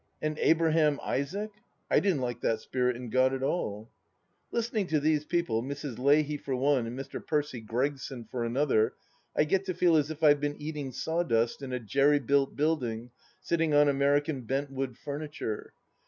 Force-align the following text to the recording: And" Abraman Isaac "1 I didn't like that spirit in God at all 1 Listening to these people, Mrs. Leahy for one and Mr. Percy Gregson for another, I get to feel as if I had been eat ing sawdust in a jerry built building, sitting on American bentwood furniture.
And" 0.19 0.35
Abraman 0.39 0.97
Isaac 1.03 1.51
"1 1.51 1.51
I 1.91 1.99
didn't 1.99 2.21
like 2.21 2.41
that 2.41 2.59
spirit 2.59 2.95
in 2.95 3.11
God 3.11 3.35
at 3.35 3.43
all 3.43 3.81
1 4.49 4.57
Listening 4.57 4.87
to 4.87 4.99
these 4.99 5.25
people, 5.25 5.61
Mrs. 5.61 5.99
Leahy 5.99 6.37
for 6.37 6.55
one 6.55 6.87
and 6.87 6.97
Mr. 6.97 7.23
Percy 7.23 7.61
Gregson 7.61 8.25
for 8.25 8.43
another, 8.43 8.95
I 9.35 9.43
get 9.43 9.63
to 9.65 9.75
feel 9.75 9.95
as 9.95 10.09
if 10.09 10.23
I 10.23 10.29
had 10.29 10.39
been 10.39 10.59
eat 10.59 10.75
ing 10.75 10.91
sawdust 10.91 11.61
in 11.61 11.71
a 11.71 11.79
jerry 11.79 12.17
built 12.17 12.55
building, 12.55 13.11
sitting 13.41 13.75
on 13.75 13.87
American 13.87 14.41
bentwood 14.41 14.97
furniture. 14.97 15.71